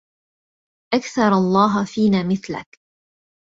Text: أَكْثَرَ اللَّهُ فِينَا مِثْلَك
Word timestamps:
أَكْثَرَ 0.93 1.27
اللَّهُ 1.37 1.85
فِينَا 1.85 2.23
مِثْلَك 2.23 2.79